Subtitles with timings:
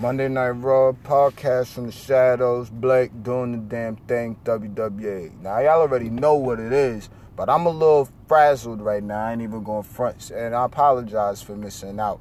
[0.00, 2.70] Monday Night Raw podcast from the shadows.
[2.70, 4.34] Blake doing the damn thing.
[4.44, 5.42] WWE.
[5.42, 9.26] Now y'all already know what it is, but I'm a little frazzled right now.
[9.26, 12.18] I ain't even going front, and I apologize for missing out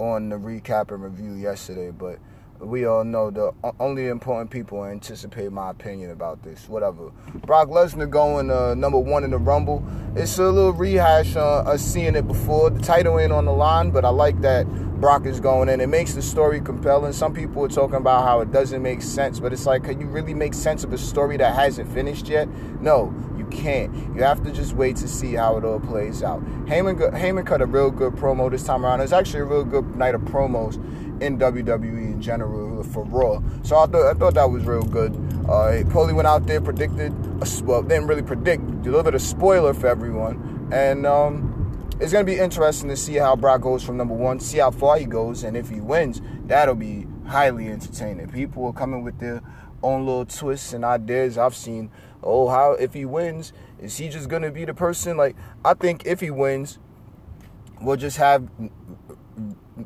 [0.00, 1.92] on the recap and review yesterday.
[1.92, 2.18] But
[2.58, 6.68] we all know the only important people anticipate my opinion about this.
[6.68, 7.12] Whatever.
[7.46, 9.86] Brock Lesnar going uh, number one in the Rumble.
[10.16, 12.70] It's a little rehash on us seeing it before.
[12.70, 14.66] The title ain't on the line, but I like that
[15.00, 15.80] Brock is going in.
[15.80, 17.14] It makes the story compelling.
[17.14, 20.06] Some people are talking about how it doesn't make sense, but it's like, can you
[20.06, 22.48] really make sense of a story that hasn't finished yet?
[22.82, 23.94] No, you can't.
[24.14, 26.44] You have to just wait to see how it all plays out.
[26.66, 29.00] Heyman, Heyman cut a real good promo this time around.
[29.00, 30.74] It's actually a real good night of promos
[31.22, 33.42] in WWE in general for Raw.
[33.62, 35.14] So I thought I thought that was real good.
[35.48, 40.68] Uh, went out there, predicted, a, well, didn't really predict, delivered a spoiler for everyone,
[40.70, 41.06] and.
[41.06, 41.49] Um,
[42.00, 44.70] it's going to be interesting to see how Brock goes from number one, see how
[44.70, 48.28] far he goes, and if he wins, that'll be highly entertaining.
[48.30, 49.42] People are coming with their
[49.82, 51.36] own little twists and ideas.
[51.36, 51.90] I've seen,
[52.22, 55.18] oh, how if he wins, is he just going to be the person?
[55.18, 56.78] Like, I think if he wins,
[57.82, 58.48] we'll just have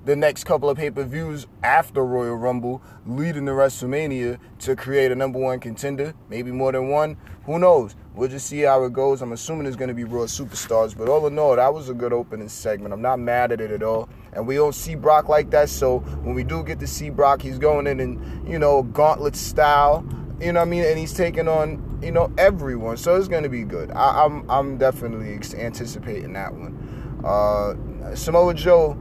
[0.05, 5.11] the next couple of pay per views after Royal Rumble, leading to WrestleMania to create
[5.11, 7.17] a number one contender, maybe more than one.
[7.47, 7.97] Who knows?
[8.15, 9.23] We'll just see how it goes.
[9.23, 11.95] I'm assuming it's going to be Raw Superstars, but all in all, that was a
[11.95, 12.95] good opening segment.
[12.95, 14.09] I'm not mad at it at all.
[14.33, 17.43] And we don't see Brock like that, so when we do get to see Brock,
[17.43, 20.07] he's going in in, you know, gauntlet style.
[20.41, 20.85] You know what I mean?
[20.85, 22.97] And he's taking on, you know, everyone.
[22.99, 23.91] So it's going to be good.
[23.91, 27.23] I, am I'm, I'm definitely anticipating that one.
[27.25, 28.97] Uh, Samoa Joe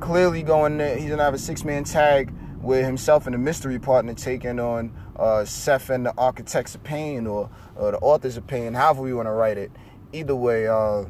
[0.00, 0.96] clearly going there.
[0.96, 2.32] He's gonna have a six man tag
[2.66, 7.26] with himself and a mystery partner taking on uh, Seth and the Architects of Pain
[7.26, 9.70] or, or the Authors of Pain, however we want to write it.
[10.12, 11.04] Either way, uh,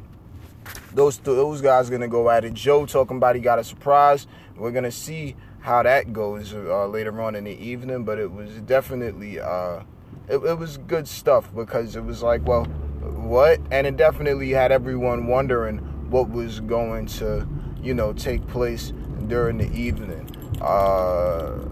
[0.93, 2.53] those those guys are gonna go at it.
[2.53, 4.27] Joe talking about he got a surprise.
[4.55, 8.51] We're gonna see how that goes uh, later on in the evening, but it was
[8.61, 9.81] definitely uh,
[10.27, 13.59] it, it was good stuff because it was like, well, what?
[13.71, 15.77] And it definitely had everyone wondering
[16.09, 17.47] what was going to
[17.81, 18.91] you know, take place
[19.27, 20.29] during the evening.
[20.61, 21.67] Uh,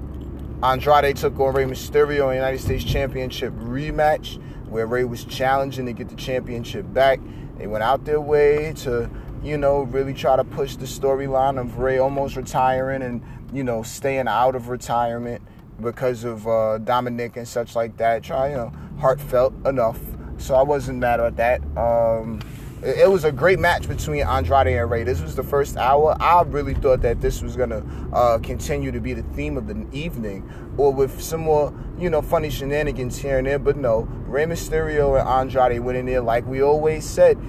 [0.63, 5.93] Andrade took on Rey Mysterio in United States Championship rematch, where Rey was challenging to
[5.93, 7.19] get the championship back.
[7.57, 9.09] They went out their way to,
[9.43, 13.21] you know, really try to push the storyline of Rey almost retiring and,
[13.53, 15.41] you know, staying out of retirement
[15.81, 18.23] because of uh, Dominic and such like that.
[18.23, 19.99] Try, you know, heartfelt enough.
[20.37, 21.61] So I wasn't mad at that.
[21.77, 22.41] Um,
[22.85, 25.03] it was a great match between Andrade and Rey.
[25.03, 26.15] This was the first hour.
[26.19, 29.87] I really thought that this was gonna uh, continue to be the theme of the
[29.91, 30.47] evening,
[30.77, 33.57] or with some more, you know, funny shenanigans here and there.
[33.57, 37.39] But no, Rey Mysterio and Andrade went in there like we always said.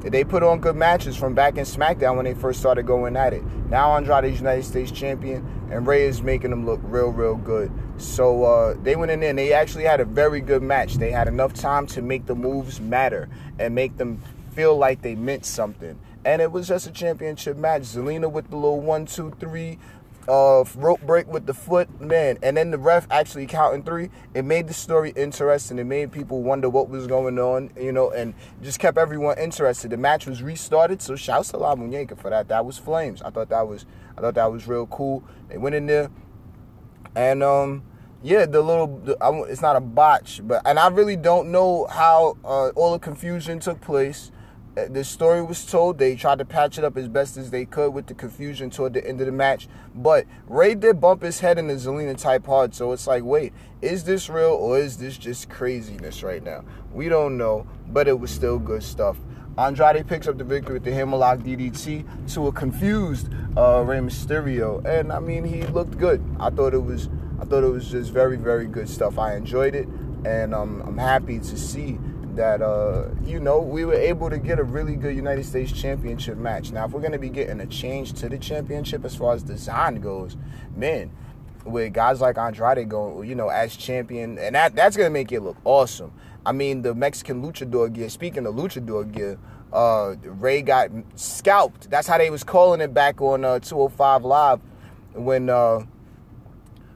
[0.00, 3.32] They put on good matches from back in SmackDown when they first started going at
[3.32, 3.42] it.
[3.68, 7.72] Now Andrade is United States champion, and Rey is making them look real, real good.
[7.98, 10.94] So uh, they went in there and they actually had a very good match.
[10.94, 13.28] They had enough time to make the moves matter
[13.58, 14.22] and make them
[14.56, 16.00] feel like they meant something.
[16.24, 17.82] And it was just a championship match.
[17.82, 19.78] Zelina with the little one, two, three,
[20.28, 22.38] uh, rope break with the foot, man.
[22.42, 24.08] And then the ref actually counting three.
[24.34, 25.78] It made the story interesting.
[25.78, 29.90] It made people wonder what was going on, you know, and just kept everyone interested.
[29.90, 32.48] The match was restarted, so shouts to La Muñeca for that.
[32.48, 33.20] That was flames.
[33.22, 33.84] I thought that was,
[34.16, 35.22] I thought that was real cool.
[35.48, 36.10] They went in there,
[37.14, 37.84] and um,
[38.22, 39.16] yeah, the little, the,
[39.48, 43.60] it's not a botch, but and I really don't know how uh, all the confusion
[43.60, 44.32] took place
[44.76, 45.98] the story was told.
[45.98, 48.92] They tried to patch it up as best as they could with the confusion toward
[48.92, 49.68] the end of the match.
[49.94, 52.74] But Rey did bump his head in the Zelina type hard.
[52.74, 56.62] So it's like, wait, is this real or is this just craziness right now?
[56.92, 59.16] We don't know, but it was still good stuff.
[59.58, 64.84] Andrade picks up the victory with the Hammerlock DDT to a confused uh, Rey Mysterio,
[64.84, 66.22] and I mean he looked good.
[66.38, 67.08] I thought it was,
[67.40, 69.18] I thought it was just very, very good stuff.
[69.18, 69.88] I enjoyed it,
[70.26, 71.98] and um, I'm happy to see
[72.36, 76.36] that uh, you know we were able to get a really good United States Championship
[76.36, 76.70] match.
[76.70, 79.42] Now, if we're going to be getting a change to the championship as far as
[79.42, 80.36] design goes,
[80.76, 81.10] man,
[81.64, 85.32] with guys like Andrade going, you know, as champion, and that that's going to make
[85.32, 86.12] it look awesome.
[86.44, 88.08] I mean, the Mexican luchador gear.
[88.08, 89.38] Speaking of luchador gear,
[89.72, 91.90] uh, Rey got scalped.
[91.90, 94.60] That's how they was calling it back on uh, 205 Live
[95.14, 95.80] when uh,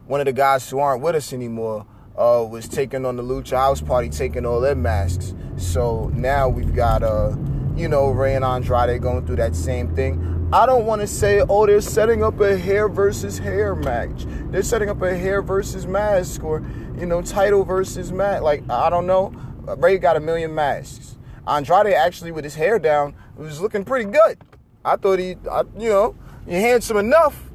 [0.06, 1.86] one of the guys who aren't with us anymore
[2.16, 5.34] uh, was taking on the Lucha House Party, taking all their masks.
[5.56, 7.36] So now we've got, uh,
[7.76, 10.48] you know, Rey and Andrade going through that same thing.
[10.52, 14.26] I don't want to say, oh, they're setting up a hair versus hair match.
[14.50, 16.62] They're setting up a hair versus mask or,
[16.98, 18.42] you know, title versus mask.
[18.42, 19.32] Like, I don't know.
[19.78, 21.16] Rey got a million masks.
[21.46, 24.38] Andrade actually, with his hair down, was looking pretty good.
[24.84, 26.16] I thought he, I, you know,
[26.46, 27.50] he handsome enough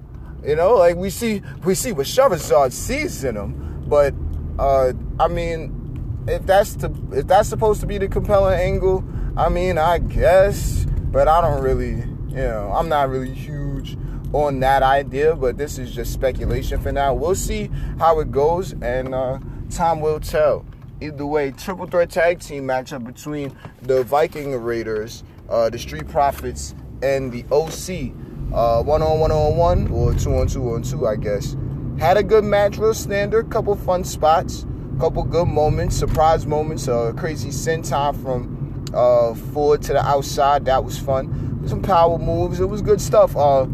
[0.46, 4.14] You know, like we see we see what Charizard sees in him, but
[4.60, 9.04] uh, I mean, if that's the if that's supposed to be the compelling angle,
[9.38, 11.92] I mean, I guess, but I don't really,
[12.30, 13.98] you know, I'm not really huge
[14.34, 17.14] on that idea, but this is just speculation for now.
[17.14, 17.70] We'll see
[18.00, 20.66] how it goes, and uh, time will tell.
[21.02, 26.74] Either way, triple threat tag team matchup between the Viking Raiders, uh, the Street Profits,
[27.04, 28.14] and the OC.
[28.54, 31.56] Uh, one on one on one, or two on two on two, I guess.
[32.00, 33.50] Had a good match, real standard.
[33.50, 34.66] Couple fun spots,
[35.00, 36.90] couple good moments, surprise moments.
[36.90, 40.66] A crazy senton from uh, forward to the outside.
[40.66, 41.64] That was fun.
[41.68, 42.60] Some power moves.
[42.60, 43.36] It was good stuff.
[43.38, 43.68] Uh,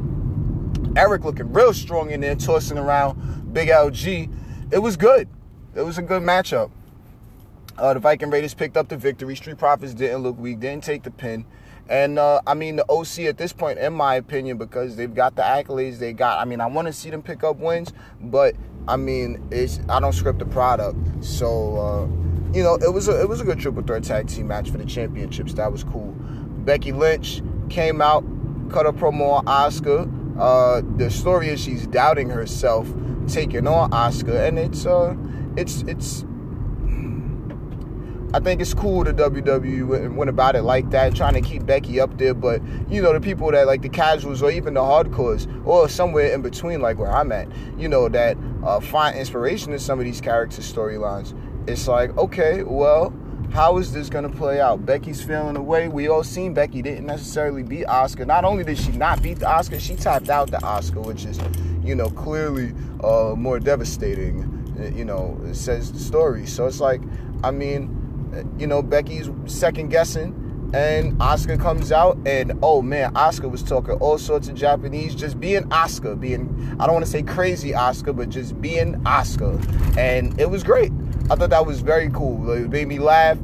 [0.95, 4.31] Eric looking real strong in there, tossing around Big LG.
[4.71, 5.27] It was good.
[5.75, 6.69] It was a good matchup.
[7.77, 9.35] Uh, the Viking Raiders picked up the victory.
[9.35, 11.45] Street Profits didn't look weak, didn't take the pin.
[11.91, 15.35] And uh, I mean, the OC at this point, in my opinion, because they've got
[15.35, 16.39] the accolades they got.
[16.39, 17.91] I mean, I want to see them pick up wins,
[18.21, 18.55] but
[18.87, 20.97] I mean, it's I don't script the product.
[21.21, 24.47] So, uh, you know, it was a it was a good triple threat tag team
[24.47, 25.53] match for the championships.
[25.55, 26.15] That was cool.
[26.63, 28.23] Becky Lynch came out,
[28.69, 30.09] cut a promo on Asuka.
[30.39, 32.87] Uh, the story is she's doubting herself
[33.27, 35.13] taking on Asuka, and it's uh,
[35.57, 36.23] it's it's
[38.33, 41.99] I think it's cool the WWE went about it like that, trying to keep Becky
[41.99, 42.33] up there.
[42.33, 46.33] But you know, the people that like the casuals or even the hardcores, or somewhere
[46.33, 50.05] in between, like where I'm at, you know, that uh, find inspiration in some of
[50.05, 51.37] these character storylines.
[51.67, 53.13] It's like, okay, well,
[53.51, 54.85] how is this gonna play out?
[54.85, 55.89] Becky's feeling away.
[55.89, 58.25] We all seen Becky didn't necessarily beat Asuka.
[58.25, 61.37] Not only did she not beat the Asuka, she tapped out the Asuka, which is,
[61.83, 62.73] you know, clearly
[63.03, 64.57] uh, more devastating.
[64.95, 66.45] You know, it says the story.
[66.45, 67.01] So it's like,
[67.43, 68.00] I mean
[68.57, 70.37] you know, Becky's second guessing.
[70.73, 75.37] And Asuka comes out, and oh man, Asuka was talking all sorts of Japanese, just
[75.37, 76.47] being Asuka, being,
[76.79, 79.97] I don't want to say crazy Asuka, but just being Asuka.
[79.97, 80.93] And it was great.
[81.29, 82.49] I thought that was very cool.
[82.51, 83.37] It made me laugh.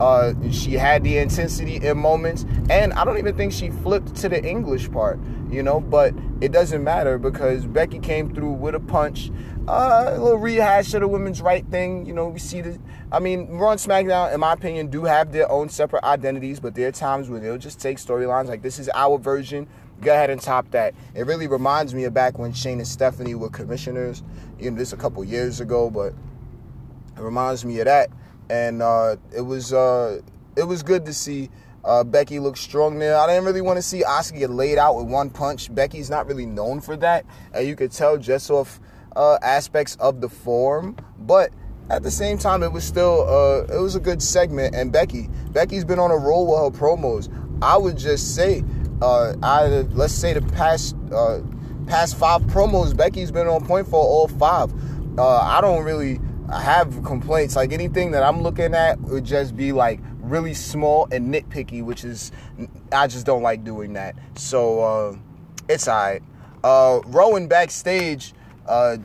[0.00, 4.28] Uh, she had the intensity in moments, and I don't even think she flipped to
[4.28, 5.18] the English part,
[5.50, 5.80] you know.
[5.80, 9.32] But it doesn't matter because Becky came through with a punch,
[9.66, 12.06] uh, a little rehash of the women's right thing.
[12.06, 12.78] You know, we see the.
[13.10, 16.74] I mean, Raw and SmackDown, in my opinion, do have their own separate identities, but
[16.74, 19.66] there are times when they'll just take storylines like this is our version.
[20.00, 20.94] Go ahead and top that.
[21.16, 24.22] It really reminds me of back when Shane and Stephanie were commissioners.
[24.60, 26.12] You know, this a couple years ago, but
[27.16, 28.10] it reminds me of that
[28.50, 30.20] and uh, it was uh,
[30.56, 31.50] it was good to see
[31.84, 33.16] uh, Becky look strong there.
[33.16, 35.74] I didn't really want to see Asuka get laid out with one punch.
[35.74, 38.80] Becky's not really known for that, and you could tell just off
[39.16, 41.50] uh, aspects of the form, but.
[41.90, 45.30] At the same time, it was still uh, it was a good segment, and Becky
[45.52, 47.32] Becky's been on a roll with her promos.
[47.62, 48.62] I would just say,
[49.00, 50.94] uh, I let's say the past
[51.86, 54.70] past five promos, Becky's been on point for all five.
[55.18, 56.20] I don't really
[56.52, 57.56] have complaints.
[57.56, 62.04] Like anything that I'm looking at would just be like really small and nitpicky, which
[62.04, 62.32] is
[62.92, 64.16] I just don't like doing that.
[64.36, 65.16] So uh,
[65.68, 66.22] it's alright.
[66.64, 68.34] Uh, Rowan backstage
[68.66, 68.98] uh,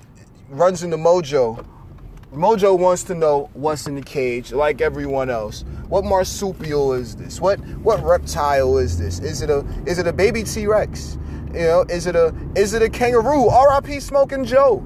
[0.49, 1.65] runs into Mojo.
[2.33, 5.63] Mojo wants to know what's in the cage, like everyone else.
[5.87, 7.39] What marsupial is this?
[7.39, 9.19] What what reptile is this?
[9.19, 11.17] Is it a is it a baby T Rex?
[11.53, 13.47] You know, is it a is it a kangaroo?
[13.47, 13.99] R.I.P.
[13.99, 14.83] Smoking Joe.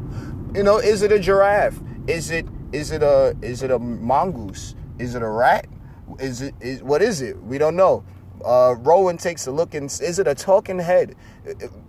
[0.53, 1.79] You know, is it a giraffe?
[2.07, 4.75] Is it is it a is it a mongoose?
[4.97, 5.67] Is it a rat?
[6.19, 7.37] Is it is what is it?
[7.43, 8.03] We don't know.
[8.45, 11.15] Uh, Rowan takes a look and is it a talking head?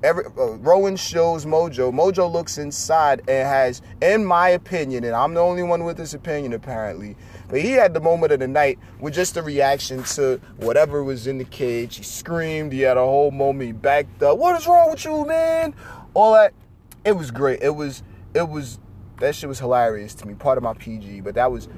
[0.03, 1.93] Every uh, Rowan shows Mojo.
[1.93, 6.15] Mojo looks inside and has, in my opinion, and I'm the only one with this
[6.15, 7.17] opinion apparently,
[7.49, 11.27] but he had the moment of the night with just a reaction to whatever was
[11.27, 11.97] in the cage.
[11.97, 12.73] He screamed.
[12.73, 13.67] He had a whole moment.
[13.67, 14.39] He backed up.
[14.39, 15.75] What is wrong with you, man?
[16.15, 16.55] All that.
[17.05, 17.63] It was great.
[17.63, 18.03] It was.
[18.35, 18.79] It was
[19.21, 20.35] that shit was hilarious to me.
[20.35, 21.69] Part of my PG, but that was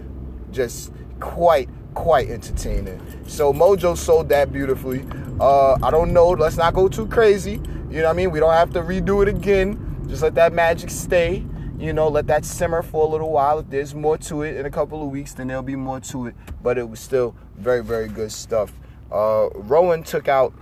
[0.50, 3.00] just quite quite entertaining.
[3.26, 5.04] So Mojo sold that beautifully.
[5.40, 6.28] Uh, I don't know.
[6.28, 7.60] Let's not go too crazy.
[7.90, 8.30] You know what I mean?
[8.30, 10.06] We don't have to redo it again.
[10.08, 11.44] Just let that magic stay.
[11.78, 13.58] You know, let that simmer for a little while.
[13.60, 16.26] If there's more to it in a couple of weeks, then there'll be more to
[16.26, 16.34] it.
[16.62, 18.72] But it was still very, very good stuff.
[19.10, 20.52] Uh, Rowan took out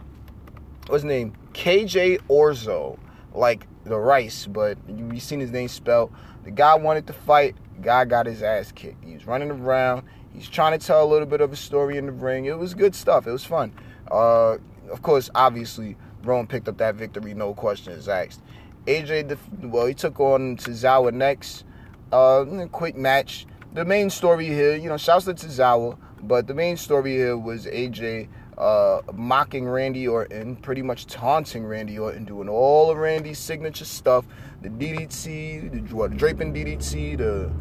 [0.87, 1.35] what's his name?
[1.53, 2.99] KJ Orso,
[3.35, 6.13] like the rice, but you seen his name spelled.
[6.45, 7.57] The guy wanted to fight.
[7.83, 9.05] Guy got his ass kicked.
[9.05, 10.05] He was running around.
[10.33, 12.45] He's trying to tell a little bit of a story in the ring.
[12.45, 13.27] It was good stuff.
[13.27, 13.73] It was fun.
[14.11, 14.59] Uh,
[14.91, 18.41] of course, obviously, Rowan picked up that victory, no questions asked.
[18.87, 21.65] AJ, well, he took on Tozawa next.
[22.11, 23.47] Uh, quick match.
[23.75, 27.67] The main story here, you know, shouts to Tozawa, but the main story here was
[27.67, 33.85] AJ uh, mocking Randy Orton, pretty much taunting Randy Orton, doing all of Randy's signature
[33.85, 34.27] stuff,
[34.63, 37.53] the DDT, the what, draping DDT, the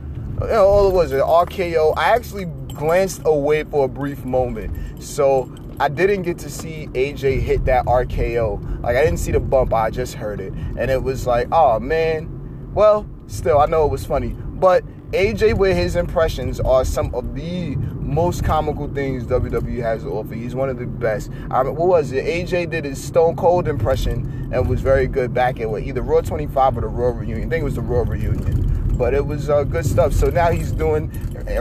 [0.41, 1.93] you know, all it was an RKO.
[1.97, 7.41] I actually glanced away for a brief moment, so I didn't get to see AJ
[7.41, 8.81] hit that RKO.
[8.81, 11.79] Like I didn't see the bump, I just heard it, and it was like, oh
[11.79, 12.33] man.
[12.73, 17.33] Well, still, I know it was funny, but AJ with his impressions are some of
[17.33, 17.75] the
[18.07, 20.33] most comical things WWE has to offer.
[20.33, 21.29] He's one of the best.
[21.51, 22.25] I mean, what was it?
[22.25, 26.21] AJ did his Stone Cold impression and was very good back at what either Raw
[26.21, 27.47] 25 or the Raw reunion.
[27.47, 28.95] I think it was the Raw reunion.
[28.97, 30.13] But it was uh, good stuff.
[30.13, 31.11] So now he's doing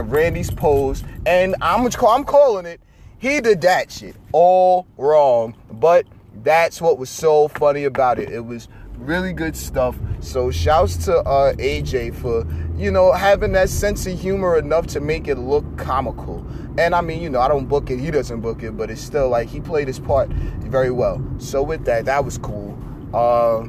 [0.03, 2.81] Randy's pose, and I'm I'm calling it.
[3.19, 6.05] He did that shit all wrong, but
[6.43, 8.29] that's what was so funny about it.
[8.29, 9.97] It was really good stuff.
[10.19, 12.43] So shouts to uh, AJ for
[12.77, 16.45] you know having that sense of humor enough to make it look comical.
[16.77, 19.01] And I mean, you know, I don't book it, he doesn't book it, but it's
[19.01, 21.23] still like he played his part very well.
[21.39, 22.77] So with that, that was cool.
[23.13, 23.67] Uh,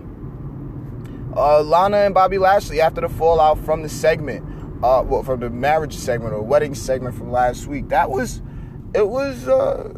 [1.36, 4.44] uh, Lana and Bobby Lashley after the fallout from the segment,
[4.82, 7.88] uh, well, from the marriage segment or wedding segment from last week.
[7.88, 8.42] That was,
[8.94, 9.94] it was, uh,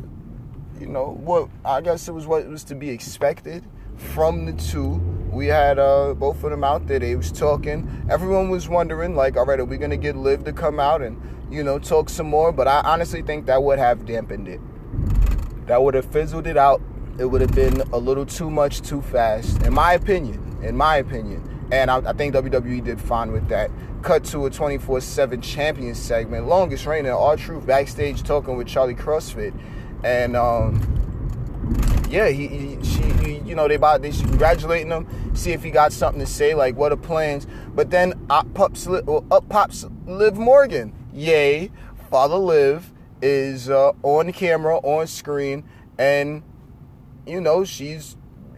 [0.79, 3.65] you know, what I guess it was what was to be expected
[3.97, 5.01] from the two.
[5.31, 6.99] We had uh, both of them out there.
[6.99, 8.07] They was talking.
[8.11, 11.21] Everyone was wondering, like, all right, are we gonna get Liv to come out and
[11.51, 12.53] you know talk some more?
[12.53, 14.61] But I honestly think that would have dampened it.
[15.67, 16.83] That would have fizzled it out.
[17.19, 20.59] It would have been a little too much, too fast, in my opinion.
[20.63, 21.47] In my opinion.
[21.71, 23.71] And I, I think WWE did fine with that.
[24.03, 29.53] Cut to a 24/7 champion segment, longest reigning R-Truth backstage talking with Charly Caruso,
[30.03, 31.00] and um,
[32.11, 35.71] yeah, he, he she, he, you know, they about they congratulating him, see if he
[35.71, 37.47] got something to say, like what are plans.
[37.75, 40.93] But then up pops, up pops Liv Morgan.
[41.13, 41.71] Yay,
[42.11, 45.65] Father Liv is uh, on camera, on screen,
[45.99, 46.43] and
[47.27, 48.17] you know she's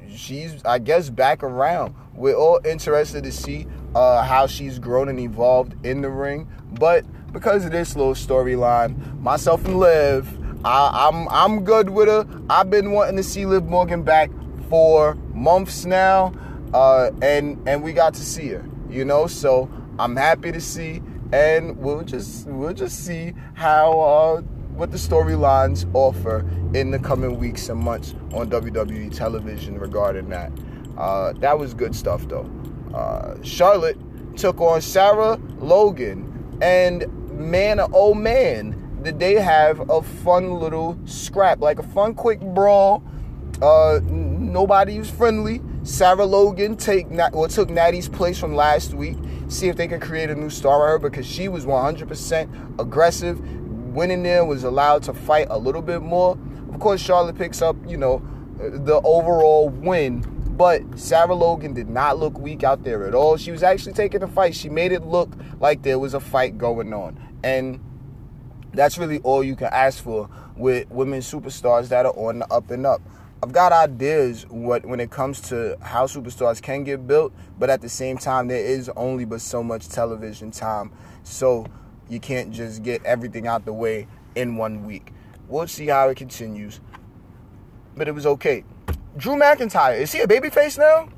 [0.09, 1.94] she's I guess back around.
[2.14, 7.04] We're all interested to see uh, how she's grown and evolved in the ring, but
[7.32, 12.26] because of this little storyline, myself and Liv I, am I'm, I'm good with her.
[12.49, 14.31] I've been wanting to see Liv Morgan back
[14.69, 16.33] for months now,
[16.73, 18.64] uh, and and we got to see her.
[18.88, 21.02] You know, so I'm happy to see,
[21.33, 24.40] and we'll just we'll just see how uh,
[24.75, 30.52] what the storylines offer in the coming weeks and months on WWE television regarding that.
[30.97, 32.49] Uh, that was good stuff though.
[32.95, 33.99] Uh, Charlotte
[34.37, 41.61] took on Sarah Logan, and man, oh man did they have a fun little scrap,
[41.61, 43.02] like a fun quick brawl.
[43.61, 45.61] Uh, nobody was friendly.
[45.85, 49.16] Sarah Logan take well, took Natty's place from last week.
[49.49, 53.40] See if they can create a new star with her because she was 100% aggressive.
[53.94, 56.38] Winning there was allowed to fight a little bit more.
[56.73, 58.23] Of course, Charlotte picks up, you know,
[58.59, 60.25] the overall win.
[60.56, 63.37] But Sarah Logan did not look weak out there at all.
[63.37, 64.54] She was actually taking the fight.
[64.54, 67.18] She made it look like there was a fight going on.
[67.42, 67.80] And
[68.73, 72.71] that's really all you can ask for with women superstars that are on the up
[72.71, 73.00] and up.
[73.43, 77.81] I've got ideas what when it comes to how superstars can get built, but at
[77.81, 80.93] the same time there is only but so much television time.
[81.25, 81.67] So
[82.09, 85.12] you can't just get everything out the way in one week.
[85.49, 86.81] We'll see how it continues.
[87.97, 88.64] But it was okay.
[89.17, 91.09] Drew McIntyre, is he a babyface now?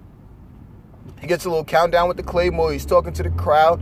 [1.20, 2.72] He gets a little countdown with the Claymore.
[2.72, 3.80] He's talking to the crowd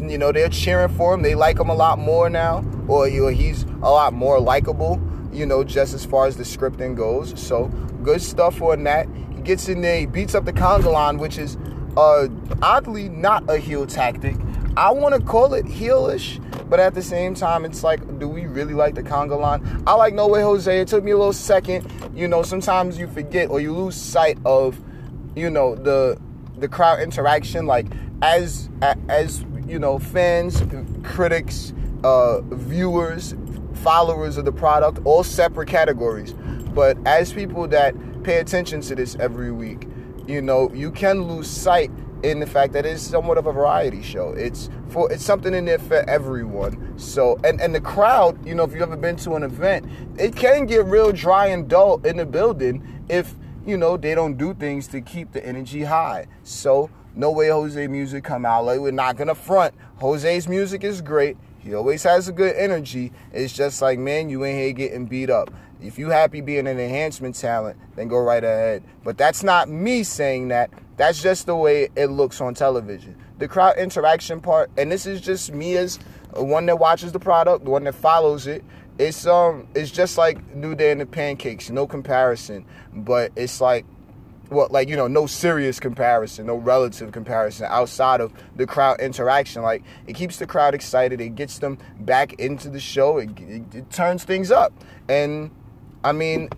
[0.00, 1.22] you know, they're cheering for him.
[1.22, 5.00] They like him a lot more now, or you know, he's a lot more likable.
[5.32, 7.40] You know, just as far as the scripting goes.
[7.40, 7.66] So
[8.02, 9.06] good stuff on that.
[9.34, 11.56] He gets in there, he beats up the Conga line, which is
[11.96, 12.28] uh,
[12.62, 14.36] oddly not a heel tactic.
[14.76, 18.46] I want to call it heelish, but at the same time, it's like, do we
[18.46, 19.82] really like the conga line?
[19.86, 20.80] I like No Way Jose.
[20.80, 21.90] It took me a little second.
[22.14, 24.80] You know, sometimes you forget or you lose sight of,
[25.34, 26.18] you know, the
[26.56, 27.66] the crowd interaction.
[27.66, 27.86] Like
[28.22, 28.68] as
[29.08, 30.62] as you know, fans,
[31.04, 31.72] critics,
[32.02, 33.36] uh, viewers,
[33.74, 36.34] followers of the product, all separate categories.
[36.74, 39.86] But as people that pay attention to this every week,
[40.26, 41.90] you know, you can lose sight
[42.22, 44.32] in the fact that it's somewhat of a variety show.
[44.32, 46.98] It's for it's something in there for everyone.
[46.98, 49.86] So and and the crowd, you know, if you've ever been to an event,
[50.18, 53.34] it can get real dry and dull in the building if
[53.64, 56.26] you know they don't do things to keep the energy high.
[56.42, 58.64] So no way Jose music come out.
[58.64, 59.74] Like we're not gonna front.
[60.00, 61.36] Jose's music is great.
[61.58, 63.12] He always has a good energy.
[63.32, 65.50] It's just like, man, you ain't here getting beat up.
[65.82, 68.82] If you happy being an enhancement talent, then go right ahead.
[69.04, 70.70] But that's not me saying that.
[70.96, 73.16] That's just the way it looks on television.
[73.38, 75.98] The crowd interaction part, and this is just me as
[76.34, 78.64] one that watches the product, the one that follows it,
[78.98, 83.86] it's um it's just like New Day and the Pancakes, no comparison, but it's like
[84.50, 89.62] well, like you know, no serious comparison, no relative comparison outside of the crowd interaction.
[89.62, 93.74] Like it keeps the crowd excited, it gets them back into the show, it, it,
[93.74, 94.72] it turns things up.
[95.08, 95.50] And
[96.02, 96.48] I mean,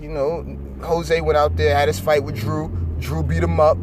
[0.00, 0.44] you know,
[0.82, 2.68] Jose went out there, had his fight with Drew.
[3.00, 3.76] Drew beat him up.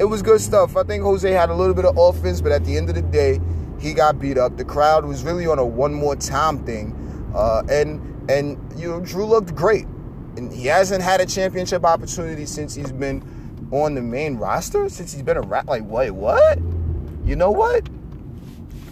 [0.00, 0.76] It was good stuff.
[0.76, 3.02] I think Jose had a little bit of offense, but at the end of the
[3.02, 3.38] day,
[3.78, 4.56] he got beat up.
[4.56, 6.96] The crowd was really on a one more time thing,
[7.34, 9.86] uh, and and you know, Drew looked great
[10.36, 13.22] and he hasn't had a championship opportunity since he's been
[13.70, 14.88] on the main roster.
[14.88, 16.58] Since he's been a rat, like wait, what?
[17.24, 17.88] You know what?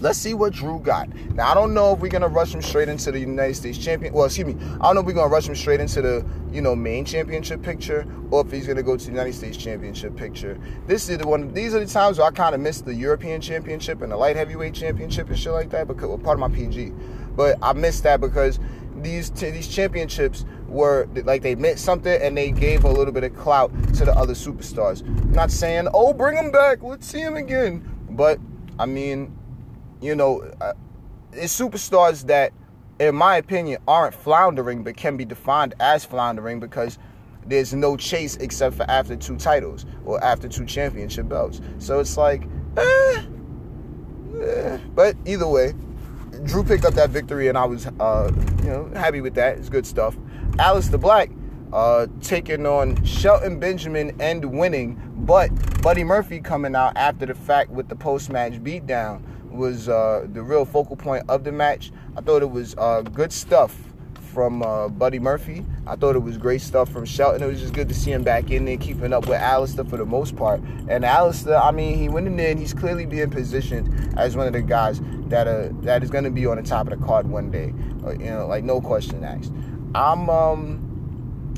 [0.01, 1.15] Let's see what Drew got.
[1.35, 4.15] Now I don't know if we're gonna rush him straight into the United States champion.
[4.15, 6.63] Well, excuse me, I don't know if we're gonna rush him straight into the you
[6.63, 10.59] know main championship picture or if he's gonna go to the United States championship picture.
[10.87, 11.53] This is the one.
[11.53, 14.37] These are the times where I kind of miss the European championship and the light
[14.37, 16.93] heavyweight championship and shit like that because well, part of my PG.
[17.37, 18.59] But I missed that because
[19.03, 23.37] these these championships were like they meant something and they gave a little bit of
[23.37, 25.05] clout to the other superstars.
[25.31, 27.89] not saying, oh, bring him back, let's see him again.
[28.11, 28.39] But
[28.79, 29.37] I mean,
[30.01, 30.73] you know, uh,
[31.33, 32.53] it's superstars that,
[32.99, 36.99] in my opinion, aren't floundering but can be defined as floundering because
[37.47, 41.61] there's no chase except for after two titles or after two championship belts.
[41.79, 42.45] So it's like,
[42.77, 43.23] eh,
[44.43, 44.79] eh.
[44.95, 45.75] but either way,
[46.45, 48.31] Drew picked up that victory, and I was, uh,
[48.63, 49.59] you know, happy with that.
[49.59, 50.17] It's good stuff.
[50.53, 51.31] Aleister Black
[51.73, 55.51] uh, taking on Shelton Benjamin and winning, but
[55.83, 60.65] Buddy Murphy coming out after the fact with the post-match beatdown was uh, the real
[60.65, 61.93] focal point of the match.
[62.17, 63.90] I thought it was uh, good stuff
[64.31, 65.65] from uh, Buddy Murphy.
[65.87, 67.43] I thought it was great stuff from Shelton.
[67.43, 69.97] It was just good to see him back in there, keeping up with Aleister for
[69.97, 70.61] the most part.
[70.89, 74.47] And Aleister, I mean, he went in there and he's clearly being positioned as one
[74.47, 77.05] of the guys that uh, that is going to be on the top of the
[77.05, 77.75] card one day.
[78.05, 79.53] Uh, you know, like no question asked.
[79.95, 80.87] I'm um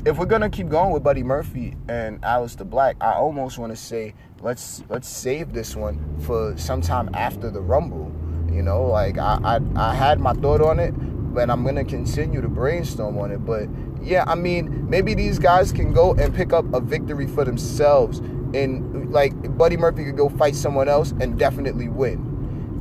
[0.05, 3.75] if we're gonna keep going with Buddy Murphy and Aleister Black, I almost want to
[3.75, 8.11] say let's let's save this one for sometime after the Rumble.
[8.51, 10.93] You know, like I, I I had my thought on it,
[11.33, 13.45] but I'm gonna continue to brainstorm on it.
[13.45, 13.67] But
[14.01, 18.19] yeah, I mean, maybe these guys can go and pick up a victory for themselves,
[18.53, 22.29] and like Buddy Murphy could go fight someone else and definitely win.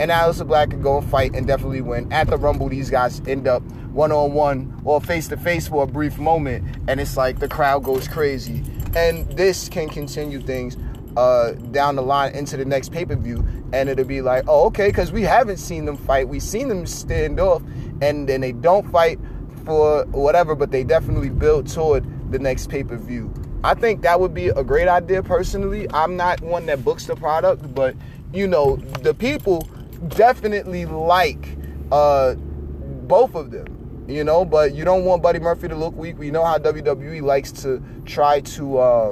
[0.01, 2.13] And Aleister Black could go and fight and definitely win.
[2.13, 3.63] At the Rumble, these guys end up
[3.93, 7.49] one on one or face to face for a brief moment, and it's like the
[7.49, 8.63] crowd goes crazy.
[8.95, 10.77] And this can continue things
[11.17, 14.67] uh, down the line into the next pay per view, and it'll be like, oh,
[14.67, 16.29] okay, because we haven't seen them fight.
[16.29, 17.63] We've seen them stand off,
[18.03, 19.19] and then they don't fight
[19.65, 23.33] for whatever, but they definitely build toward the next pay per view.
[23.65, 25.89] I think that would be a great idea personally.
[25.95, 27.95] I'm not one that books the product, but
[28.33, 29.69] you know, the people
[30.09, 31.57] definitely like
[31.93, 33.73] uh, both of them
[34.09, 36.19] you know, but you don't want Buddy Murphy to look weak.
[36.19, 39.11] We know how WWE likes to try to, uh,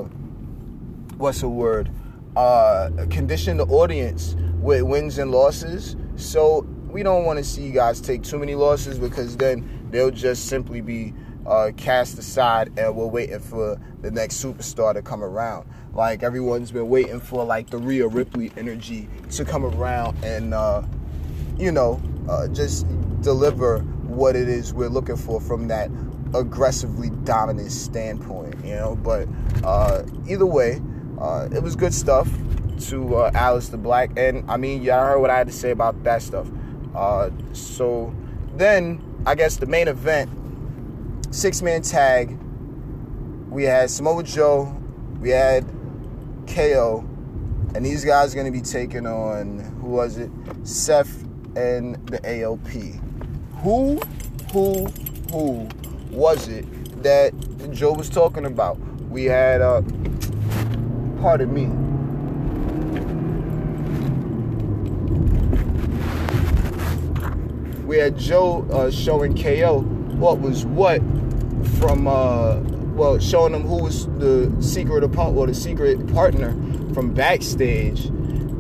[1.17, 1.91] what's the word,
[2.37, 5.97] uh, condition the audience with wins and losses.
[6.17, 10.11] So we don't want to see you guys take too many losses because then they'll
[10.11, 11.15] just simply be
[11.47, 15.69] uh, cast aside and we're waiting for the next superstar to come around.
[15.93, 20.83] Like everyone's been waiting for like the Rhea Ripley energy to come around and, uh,
[21.59, 22.87] you know, uh, just
[23.23, 25.91] deliver what it is we're looking for from that
[26.35, 28.97] aggressively dominant standpoint, you know.
[28.97, 29.29] But
[29.65, 30.81] uh, either way,
[31.21, 32.29] uh, it was good stuff
[32.89, 36.03] to uh, the Black, and I mean, y'all heard what I had to say about
[36.05, 36.49] that stuff.
[36.95, 38.15] Uh, so
[38.57, 40.31] then, I guess the main event,
[41.35, 42.39] six man tag.
[43.49, 44.77] We had Samoa Joe,
[45.21, 45.65] we had
[46.47, 47.05] KO,
[47.75, 50.31] and these guys are going to be taking on who was it?
[50.63, 51.25] Seth
[51.57, 53.01] and the AOP
[53.63, 54.01] who,
[54.53, 54.87] who,
[55.31, 55.69] who
[56.11, 56.65] was it
[57.03, 57.33] that
[57.73, 58.79] Joe was talking about?
[59.11, 59.83] We had, uh,
[61.21, 61.90] pardon me.
[67.91, 71.01] We had Joe uh, showing KO what was what
[71.81, 72.61] from, uh,
[72.95, 76.53] well, showing them who was the secret opponent well the secret partner
[76.95, 78.05] from backstage.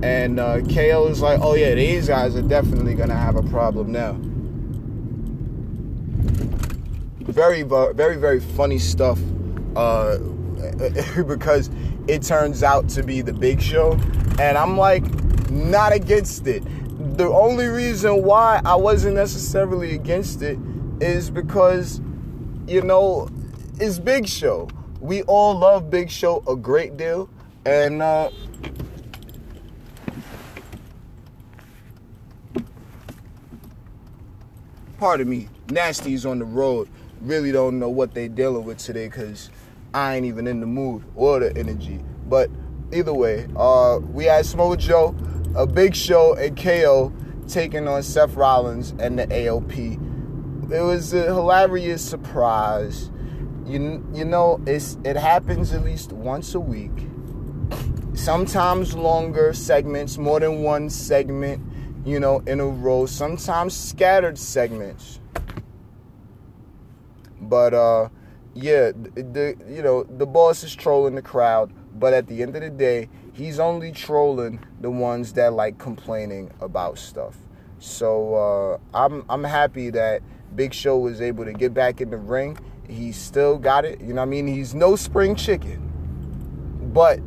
[0.02, 3.92] And uh, KO is like, oh yeah, these guys are definitely gonna have a problem
[3.92, 4.18] now
[7.30, 9.20] very, very, very funny stuff
[9.76, 10.18] uh,
[11.28, 11.70] because
[12.08, 13.92] it turns out to be the big show.
[14.40, 15.04] And I'm like,
[15.50, 16.64] not against it.
[17.20, 20.58] The only reason why I wasn't necessarily against it
[21.02, 22.00] is because,
[22.66, 23.28] you know,
[23.78, 24.70] it's Big Show.
[25.00, 27.28] We all love Big Show a great deal.
[27.66, 28.30] And, uh,
[34.96, 36.88] pardon me, Nasty's on the road.
[37.20, 39.50] Really don't know what they dealing with today because
[39.92, 42.00] I ain't even in the mood or the energy.
[42.30, 42.48] But
[42.94, 45.14] either way, uh, we had Samoa Joe,
[45.54, 47.12] a big show, and KO
[47.48, 50.72] taking on Seth Rollins and the AOP.
[50.72, 53.10] It was a hilarious surprise.
[53.66, 57.08] You, you know, it's it happens at least once a week.
[58.14, 61.62] Sometimes longer segments, more than one segment,
[62.04, 63.06] you know, in a row.
[63.06, 65.20] Sometimes scattered segments.
[67.40, 68.08] But uh
[68.54, 72.62] yeah, the you know, the boss is trolling the crowd, but at the end of
[72.62, 73.08] the day,
[73.40, 77.36] he's only trolling the ones that like complaining about stuff.
[77.78, 80.22] So uh, I'm I'm happy that
[80.54, 82.58] Big Show was able to get back in the ring.
[82.86, 84.00] He still got it.
[84.00, 84.46] You know what I mean?
[84.46, 85.80] He's no spring chicken.
[86.92, 87.20] But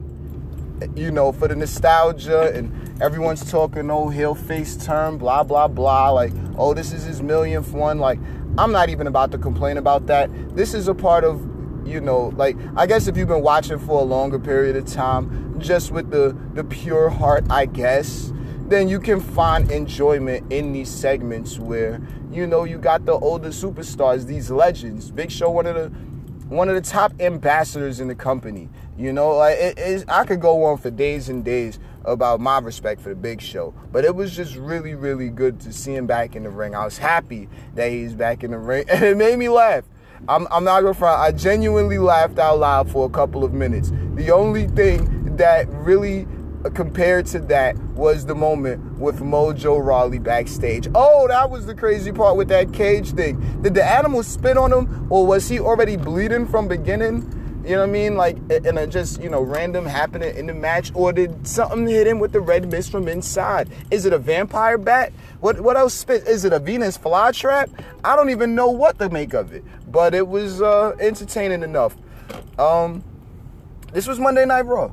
[0.95, 6.11] you know, for the nostalgia and everyone's talking, oh, he'll face turn, blah, blah, blah.
[6.11, 7.97] Like, oh, this is his millionth one.
[7.97, 8.19] Like,
[8.57, 10.29] I'm not even about to complain about that.
[10.55, 11.41] This is a part of,
[11.87, 15.52] you know, like, I guess if you've been watching for a longer period of time,
[15.63, 18.31] just with the, the pure heart, I guess,
[18.67, 23.49] then you can find enjoyment in these segments where, you know, you got the older
[23.49, 25.11] superstars, these legends.
[25.11, 25.89] Big Show, one of the
[26.49, 28.69] one of the top ambassadors in the company.
[28.97, 30.05] You know, it is.
[30.07, 33.73] I could go on for days and days about my respect for the Big Show,
[33.91, 36.75] but it was just really, really good to see him back in the ring.
[36.75, 39.83] I was happy that he's back in the ring, and it made me laugh.
[40.27, 41.19] I'm, I'm not gonna front.
[41.19, 43.91] I genuinely laughed out loud for a couple of minutes.
[44.15, 46.27] The only thing that really
[46.71, 50.87] compared to that was the moment with Mojo Rawley backstage.
[50.95, 53.61] Oh, that was the crazy part with that cage thing.
[53.61, 57.39] Did the animal spit on him, or was he already bleeding from beginning?
[57.65, 58.15] You know what I mean?
[58.15, 62.07] Like, and it just, you know, random happening in the match, or did something hit
[62.07, 63.69] him with the red mist from inside?
[63.89, 65.13] Is it a vampire bat?
[65.39, 66.27] What what else spit?
[66.27, 67.69] Is it a Venus flytrap?
[68.03, 71.95] I don't even know what to make of it, but it was uh, entertaining enough.
[72.59, 73.03] Um,
[73.93, 74.91] this was Monday Night Raw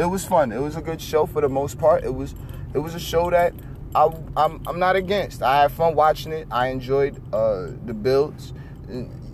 [0.00, 0.50] it was fun.
[0.50, 2.04] It was a good show for the most part.
[2.04, 2.34] It was
[2.72, 3.52] it was a show that
[3.94, 5.42] I, I'm I'm not against.
[5.42, 6.48] I had fun watching it.
[6.50, 8.54] I enjoyed uh, the builds.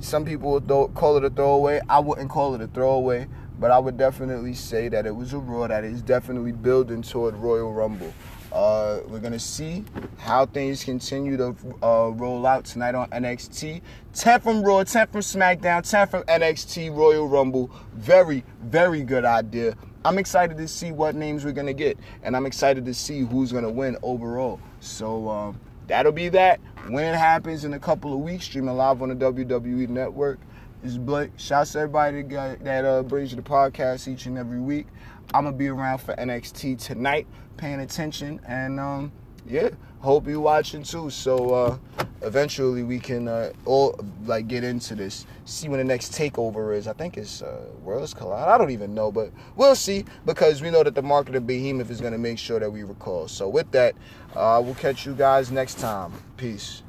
[0.01, 1.81] Some people would call it a throwaway.
[1.89, 3.29] I wouldn't call it a throwaway,
[3.61, 7.37] but I would definitely say that it was a Raw that is definitely building toward
[7.37, 8.13] Royal Rumble.
[8.53, 9.85] Uh, we're gonna see
[10.19, 13.83] how things continue to uh, roll out tonight on NXT.
[14.15, 17.71] 10 from Raw, 10 from SmackDown, 10 from NXT Royal Rumble.
[17.95, 19.77] Very, very good idea.
[20.07, 23.51] I'm excited to see what names we're gonna get, and I'm excited to see who's
[23.51, 24.61] gonna win overall.
[24.79, 26.61] So um, that'll be that.
[26.87, 30.39] When it happens in a couple of weeks, streaming live on the WWE Network.
[30.81, 31.33] This is Blake.
[31.39, 34.87] Shouts to everybody that uh, brings you the podcast each and every week.
[35.35, 39.11] I'm gonna be around for NXT tonight, paying attention, and um,
[39.45, 41.11] yeah, hope you're watching too.
[41.11, 41.79] So uh,
[42.23, 45.27] eventually we can uh, all like get into this.
[45.47, 46.89] See when the next takeover is.
[46.89, 48.49] I think it's uh, Worlds Collide.
[48.49, 51.89] I don't even know, but we'll see because we know that the market of Behemoth
[51.89, 53.29] is going to make sure that we recall.
[53.29, 53.95] So with that,
[54.35, 56.13] uh, we'll catch you guys next time.
[56.37, 56.83] Peace.